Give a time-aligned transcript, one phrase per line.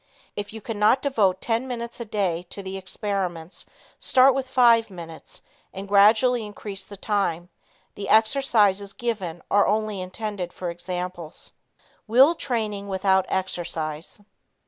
[0.35, 3.67] If you cannot devote ten minutes a day to the experiments
[3.99, 5.43] start with five minutes
[5.75, 7.49] and gradually increase the time.
[7.93, 11.53] The exercises given are only intended for examples.
[12.07, 14.19] Will Training Without Exercise.